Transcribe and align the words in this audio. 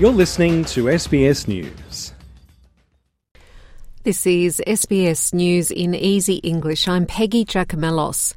You're 0.00 0.12
listening 0.12 0.64
to 0.64 0.84
SBS 0.84 1.46
News. 1.46 2.14
This 4.02 4.26
is 4.26 4.62
SBS 4.66 5.34
News 5.34 5.70
in 5.70 5.94
Easy 5.94 6.36
English. 6.36 6.88
I'm 6.88 7.04
Peggy 7.04 7.44
Giakoumelos. 7.44 8.32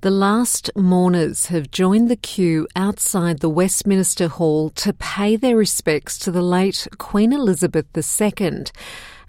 The 0.00 0.10
last 0.10 0.68
mourners 0.74 1.46
have 1.46 1.70
joined 1.70 2.10
the 2.10 2.16
queue 2.16 2.66
outside 2.74 3.38
the 3.38 3.48
Westminster 3.48 4.26
Hall 4.26 4.70
to 4.70 4.92
pay 4.92 5.36
their 5.36 5.56
respects 5.56 6.18
to 6.18 6.32
the 6.32 6.42
late 6.42 6.88
Queen 6.98 7.32
Elizabeth 7.32 7.86
II. 7.96 8.64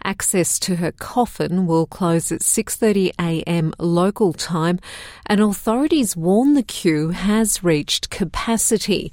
Access 0.03 0.57
to 0.57 0.77
her 0.77 0.91
coffin 0.91 1.67
will 1.67 1.85
close 1.85 2.31
at 2.31 2.41
6:30 2.41 3.11
a.m. 3.19 3.71
local 3.77 4.33
time, 4.33 4.79
and 5.27 5.39
authorities 5.41 6.17
warn 6.17 6.55
the 6.55 6.63
queue 6.63 7.09
has 7.09 7.63
reached 7.63 8.09
capacity. 8.09 9.11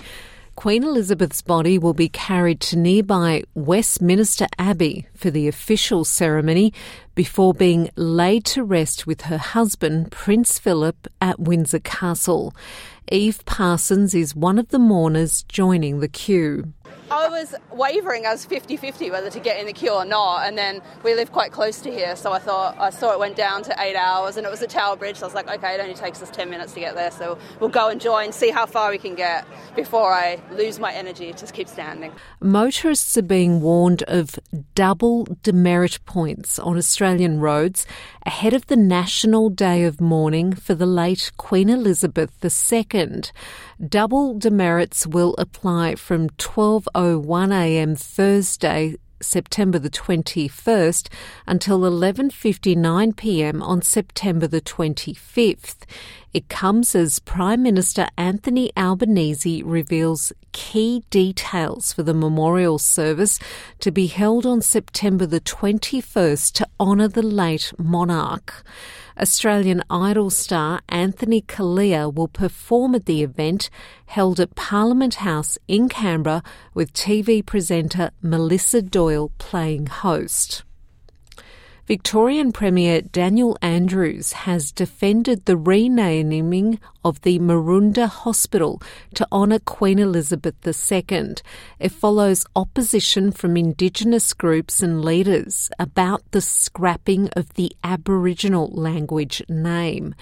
Queen 0.56 0.84
Elizabeth's 0.84 1.42
body 1.42 1.78
will 1.78 1.94
be 1.94 2.08
carried 2.08 2.60
to 2.60 2.78
nearby 2.78 3.42
Westminster 3.54 4.46
Abbey 4.58 5.06
for 5.14 5.30
the 5.30 5.48
official 5.48 6.04
ceremony 6.04 6.72
before 7.14 7.52
being 7.52 7.90
laid 7.96 8.44
to 8.46 8.62
rest 8.62 9.06
with 9.06 9.22
her 9.22 9.36
husband, 9.38 10.12
Prince 10.12 10.58
Philip, 10.58 11.08
at 11.20 11.40
Windsor 11.40 11.80
Castle. 11.80 12.54
Eve 13.10 13.44
Parsons 13.44 14.14
is 14.14 14.36
one 14.36 14.58
of 14.58 14.68
the 14.68 14.78
mourners 14.78 15.42
joining 15.42 16.00
the 16.00 16.08
queue. 16.08 16.72
I 17.14 17.28
was 17.28 17.54
wavering 17.70 18.26
as 18.26 18.44
50 18.44 18.76
50 18.76 19.10
whether 19.10 19.30
to 19.30 19.40
get 19.40 19.60
in 19.60 19.66
the 19.66 19.72
queue 19.72 19.92
or 19.92 20.04
not. 20.04 20.46
And 20.46 20.58
then 20.58 20.82
we 21.02 21.14
live 21.14 21.30
quite 21.32 21.52
close 21.52 21.80
to 21.82 21.90
here, 21.90 22.16
so 22.16 22.32
I 22.32 22.38
thought 22.38 22.76
I 22.78 22.90
saw 22.90 23.12
it 23.12 23.18
went 23.18 23.36
down 23.36 23.62
to 23.64 23.74
eight 23.78 23.96
hours 23.96 24.36
and 24.36 24.46
it 24.46 24.50
was 24.50 24.62
at 24.62 24.70
Tower 24.70 24.96
Bridge. 24.96 25.18
So 25.18 25.26
I 25.26 25.28
was 25.28 25.34
like, 25.34 25.48
okay, 25.48 25.74
it 25.74 25.80
only 25.80 25.94
takes 25.94 26.22
us 26.22 26.30
10 26.30 26.50
minutes 26.50 26.72
to 26.74 26.80
get 26.80 26.94
there. 26.94 27.10
So 27.10 27.38
we'll 27.60 27.70
go 27.70 27.88
and 27.88 28.00
join, 28.00 28.32
see 28.32 28.50
how 28.50 28.66
far 28.66 28.90
we 28.90 28.98
can 28.98 29.14
get 29.14 29.46
before 29.76 30.12
I 30.12 30.40
lose 30.50 30.78
my 30.78 30.92
energy 30.92 31.32
just 31.32 31.54
keep 31.54 31.68
standing. 31.68 32.12
Motorists 32.40 33.16
are 33.16 33.22
being 33.22 33.60
warned 33.60 34.02
of 34.04 34.38
double 34.74 35.26
demerit 35.42 35.98
points 36.04 36.58
on 36.58 36.76
Australian 36.76 37.40
roads 37.40 37.86
ahead 38.26 38.54
of 38.54 38.66
the 38.66 38.76
National 38.76 39.50
Day 39.50 39.84
of 39.84 40.00
Mourning 40.00 40.52
for 40.54 40.74
the 40.74 40.86
late 40.86 41.30
Queen 41.36 41.68
Elizabeth 41.68 42.32
II. 42.42 43.22
Double 43.86 44.38
demerits 44.38 45.06
will 45.06 45.34
apply 45.36 45.94
from 45.96 46.30
12.01am 47.04 47.98
Thursday, 47.98 48.96
September 49.20 49.78
the 49.78 49.90
21st 49.90 51.08
until 51.46 51.80
11:59 51.80 53.16
p.m. 53.16 53.62
on 53.62 53.82
September 53.82 54.46
the 54.46 54.62
25th. 54.62 55.84
It 56.34 56.48
comes 56.48 56.96
as 56.96 57.20
Prime 57.20 57.62
Minister 57.62 58.08
Anthony 58.18 58.72
Albanese 58.76 59.62
reveals 59.62 60.32
key 60.50 61.04
details 61.08 61.92
for 61.92 62.02
the 62.02 62.12
memorial 62.12 62.76
service 62.80 63.38
to 63.78 63.92
be 63.92 64.08
held 64.08 64.44
on 64.44 64.60
September 64.60 65.26
the 65.26 65.38
21st 65.38 66.50
to 66.54 66.68
honour 66.80 67.06
the 67.06 67.22
late 67.22 67.72
monarch. 67.78 68.64
Australian 69.16 69.84
Idol 69.88 70.28
star 70.28 70.80
Anthony 70.88 71.40
Callea 71.40 72.12
will 72.12 72.26
perform 72.26 72.96
at 72.96 73.06
the 73.06 73.22
event 73.22 73.70
held 74.06 74.40
at 74.40 74.56
Parliament 74.56 75.14
House 75.16 75.56
in 75.68 75.88
Canberra 75.88 76.42
with 76.74 76.92
TV 76.92 77.46
presenter 77.46 78.10
Melissa 78.20 78.82
Doyle 78.82 79.30
playing 79.38 79.86
host. 79.86 80.64
Victorian 81.86 82.50
Premier 82.50 83.02
Daniel 83.02 83.58
Andrews 83.60 84.32
has 84.32 84.72
defended 84.72 85.44
the 85.44 85.58
renaming 85.58 86.80
of 87.04 87.20
the 87.20 87.38
Maroondah 87.38 88.08
Hospital 88.08 88.80
to 89.12 89.28
honour 89.30 89.58
Queen 89.58 89.98
Elizabeth 89.98 90.54
II. 90.66 91.34
It 91.78 91.92
follows 91.92 92.46
opposition 92.56 93.32
from 93.32 93.58
Indigenous 93.58 94.32
groups 94.32 94.82
and 94.82 95.04
leaders 95.04 95.70
about 95.78 96.22
the 96.30 96.40
scrapping 96.40 97.28
of 97.36 97.52
the 97.52 97.70
Aboriginal 97.84 98.68
language 98.68 99.42
name. 99.50 100.14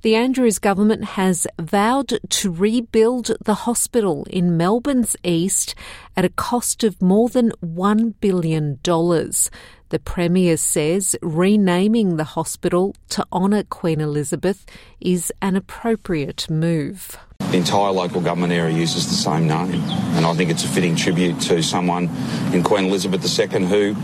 The 0.00 0.14
Andrews 0.14 0.58
government 0.58 1.04
has 1.04 1.46
vowed 1.60 2.18
to 2.30 2.50
rebuild 2.50 3.32
the 3.44 3.68
hospital 3.68 4.26
in 4.30 4.56
Melbourne's 4.56 5.16
east 5.22 5.74
at 6.16 6.24
a 6.24 6.30
cost 6.30 6.82
of 6.82 7.02
more 7.02 7.28
than 7.28 7.52
$1 7.62 8.14
billion. 8.22 8.78
The 9.90 9.98
Premier 9.98 10.56
says 10.56 11.16
renaming 11.20 12.16
the 12.16 12.22
hospital 12.22 12.94
to 13.08 13.26
honour 13.32 13.64
Queen 13.64 14.00
Elizabeth 14.00 14.64
is 15.00 15.32
an 15.42 15.56
appropriate 15.56 16.48
move. 16.48 17.18
The 17.40 17.56
entire 17.56 17.90
local 17.90 18.20
government 18.20 18.52
area 18.52 18.76
uses 18.76 19.08
the 19.08 19.16
same 19.16 19.48
name, 19.48 19.82
and 20.14 20.24
I 20.24 20.32
think 20.34 20.48
it's 20.48 20.62
a 20.62 20.68
fitting 20.68 20.94
tribute 20.94 21.40
to 21.40 21.60
someone 21.60 22.08
in 22.52 22.62
Queen 22.62 22.84
Elizabeth 22.84 23.26
II 23.36 23.66
who 23.66 23.96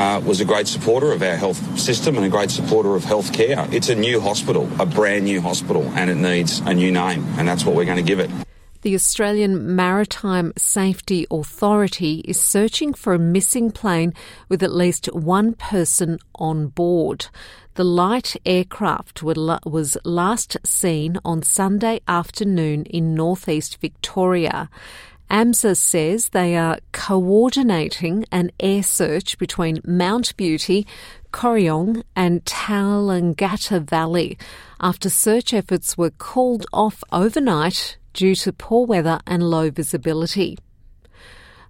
uh, 0.00 0.20
was 0.20 0.40
a 0.40 0.46
great 0.46 0.66
supporter 0.66 1.12
of 1.12 1.22
our 1.22 1.36
health 1.36 1.78
system 1.78 2.16
and 2.16 2.24
a 2.24 2.30
great 2.30 2.50
supporter 2.50 2.94
of 2.94 3.04
health 3.04 3.34
care. 3.34 3.68
It's 3.70 3.90
a 3.90 3.94
new 3.94 4.22
hospital, 4.22 4.66
a 4.80 4.86
brand 4.86 5.26
new 5.26 5.42
hospital, 5.42 5.82
and 5.94 6.08
it 6.08 6.16
needs 6.16 6.60
a 6.60 6.72
new 6.72 6.90
name, 6.90 7.22
and 7.36 7.46
that's 7.46 7.66
what 7.66 7.74
we're 7.74 7.84
going 7.84 7.98
to 7.98 8.02
give 8.02 8.18
it. 8.18 8.30
The 8.84 8.94
Australian 8.94 9.74
Maritime 9.74 10.52
Safety 10.58 11.26
Authority 11.30 12.20
is 12.26 12.38
searching 12.38 12.92
for 12.92 13.14
a 13.14 13.18
missing 13.18 13.70
plane 13.70 14.12
with 14.50 14.62
at 14.62 14.74
least 14.74 15.06
one 15.06 15.54
person 15.54 16.18
on 16.34 16.66
board. 16.66 17.28
The 17.76 17.84
light 17.84 18.36
aircraft 18.44 19.22
was 19.22 19.96
last 20.04 20.58
seen 20.66 21.16
on 21.24 21.42
Sunday 21.42 22.02
afternoon 22.06 22.84
in 22.84 23.14
northeast 23.14 23.80
Victoria. 23.80 24.68
AMSA 25.30 25.78
says 25.78 26.28
they 26.28 26.54
are 26.54 26.78
coordinating 26.92 28.26
an 28.30 28.50
air 28.60 28.82
search 28.82 29.38
between 29.38 29.80
Mount 29.86 30.36
Beauty, 30.36 30.86
Corryong, 31.32 32.02
and 32.14 32.44
Tallangatta 32.44 33.82
Valley 33.82 34.36
after 34.78 35.08
search 35.08 35.54
efforts 35.54 35.96
were 35.96 36.10
called 36.10 36.66
off 36.70 37.02
overnight 37.10 37.96
due 38.14 38.34
to 38.36 38.52
poor 38.52 38.86
weather 38.86 39.20
and 39.26 39.42
low 39.42 39.70
visibility. 39.70 40.56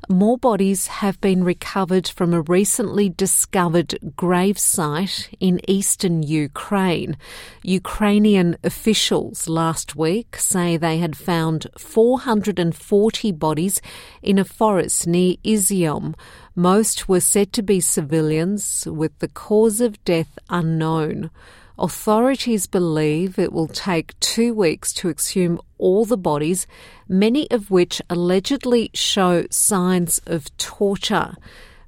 More 0.08 0.36
bodies 0.36 0.86
have 0.88 1.18
been 1.22 1.44
recovered 1.44 2.06
from 2.06 2.34
a 2.34 2.42
recently 2.42 3.08
discovered 3.08 3.98
grave 4.16 4.58
site 4.58 5.30
in 5.40 5.62
eastern 5.66 6.22
Ukraine. 6.22 7.16
Ukrainian 7.62 8.58
officials 8.62 9.48
last 9.48 9.96
week 9.96 10.36
say 10.36 10.76
they 10.76 10.98
had 10.98 11.16
found 11.16 11.66
440 11.78 13.32
bodies 13.32 13.80
in 14.22 14.38
a 14.38 14.44
forest 14.44 15.06
near 15.06 15.36
Izium. 15.42 16.14
Most 16.54 17.08
were 17.08 17.20
said 17.20 17.54
to 17.54 17.62
be 17.62 17.80
civilians, 17.80 18.86
with 18.86 19.18
the 19.20 19.28
cause 19.28 19.80
of 19.80 20.04
death 20.04 20.38
unknown. 20.50 21.30
Authorities 21.76 22.68
believe 22.68 23.36
it 23.36 23.52
will 23.52 23.66
take 23.66 24.18
two 24.20 24.54
weeks 24.54 24.92
to 24.92 25.10
exhume 25.10 25.60
all 25.76 26.04
the 26.04 26.16
bodies, 26.16 26.68
many 27.08 27.50
of 27.50 27.68
which 27.68 28.00
allegedly 28.08 28.90
show 28.94 29.44
signs 29.50 30.20
of 30.24 30.56
torture. 30.56 31.34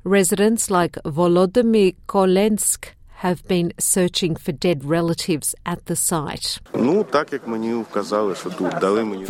Residents 0.03 0.73
like 0.73 0.95
Volodymyr 1.05 1.95
Kolensk 2.09 2.95
have 3.19 3.47
been 3.47 3.73
searching 3.79 4.35
for 4.35 4.51
dead 4.53 4.85
relatives 4.85 5.55
at 5.65 5.87
the 5.87 5.97
site. 5.97 6.59
The 6.73 6.81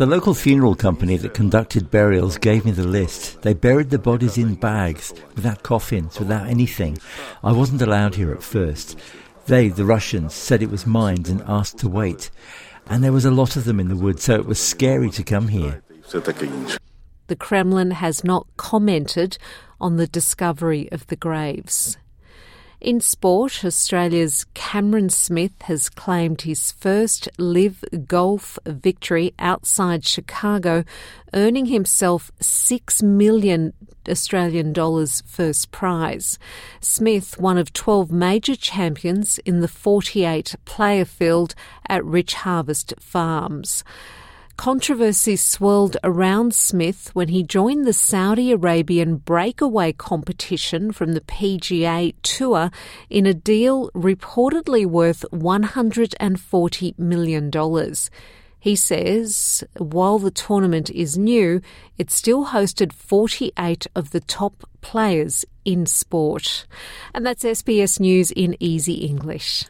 local 0.07 0.33
funeral 0.33 0.75
company 0.75 1.17
that 1.17 1.33
conducted 1.33 1.89
burials 1.91 2.37
gave 2.37 2.65
me 2.65 2.71
the 2.71 2.87
list. 2.87 3.43
They 3.43 3.53
buried 3.53 3.91
the 3.91 3.99
bodies 3.99 4.37
in 4.37 4.55
bags, 4.55 5.13
without 5.35 5.63
coffins, 5.63 6.19
without 6.19 6.47
anything. 6.47 6.97
I 7.43 7.51
wasn't 7.51 7.81
allowed 7.81 8.15
here 8.15 8.33
at 8.33 8.43
first. 8.43 8.99
They, 9.47 9.69
the 9.69 9.85
Russians, 9.85 10.33
said 10.33 10.61
it 10.61 10.69
was 10.69 10.85
mines 10.85 11.29
and 11.29 11.41
asked 11.47 11.77
to 11.79 11.87
wait. 11.87 12.29
And 12.87 13.01
there 13.01 13.13
was 13.13 13.23
a 13.23 13.31
lot 13.31 13.55
of 13.55 13.63
them 13.63 13.79
in 13.79 13.87
the 13.87 13.95
woods, 13.95 14.23
so 14.23 14.35
it 14.35 14.45
was 14.45 14.59
scary 14.59 15.09
to 15.11 15.23
come 15.23 15.47
here. 15.47 15.81
The 17.27 17.35
Kremlin 17.37 17.91
has 17.91 18.25
not 18.25 18.45
commented 18.57 19.37
on 19.79 19.95
the 19.95 20.07
discovery 20.07 20.91
of 20.91 21.07
the 21.07 21.15
graves. 21.15 21.97
In 22.79 23.01
sport, 23.01 23.65
Australia's 23.65 24.45
Cameron 24.53 25.09
Smith 25.09 25.63
has 25.63 25.89
claimed 25.89 26.43
his 26.43 26.71
first 26.71 27.27
LIV 27.39 27.83
Golf 28.07 28.59
victory 28.67 29.33
outside 29.39 30.05
Chicago, 30.05 30.83
earning 31.33 31.65
himself 31.65 32.31
six 32.39 33.01
million 33.01 33.73
Australian 34.07 34.73
dollars 34.73 35.23
first 35.25 35.71
prize. 35.71 36.37
Smith, 36.79 37.39
one 37.39 37.57
of 37.57 37.73
12 37.73 38.11
major 38.11 38.55
champions 38.55 39.39
in 39.39 39.61
the 39.61 39.67
48 39.67 40.53
player 40.65 41.03
field 41.03 41.55
at 41.89 42.05
Rich 42.05 42.35
Harvest 42.35 42.93
Farms. 42.99 43.83
Controversy 44.57 45.35
swirled 45.35 45.97
around 46.03 46.53
Smith 46.53 47.11
when 47.13 47.27
he 47.27 47.43
joined 47.43 47.85
the 47.85 47.93
Saudi 47.93 48.51
Arabian 48.51 49.17
breakaway 49.17 49.93
competition 49.93 50.91
from 50.91 51.13
the 51.13 51.21
PGA 51.21 52.15
Tour 52.23 52.71
in 53.07 53.27
a 53.27 53.35
deal 53.35 53.91
reportedly 53.91 54.83
worth 54.83 55.23
$140 55.31 56.99
million. 56.99 57.51
He 58.59 58.75
says 58.75 59.63
while 59.77 60.17
the 60.17 60.31
tournament 60.31 60.89
is 60.89 61.19
new, 61.19 61.61
it 61.99 62.09
still 62.09 62.47
hosted 62.47 62.91
48 62.91 63.85
of 63.95 64.09
the 64.09 64.21
top 64.21 64.67
players 64.81 65.45
in 65.65 65.85
sport. 65.85 66.65
And 67.13 67.23
that's 67.23 67.43
SBS 67.43 67.99
News 67.99 68.31
in 68.31 68.57
easy 68.59 68.95
English. 69.05 69.65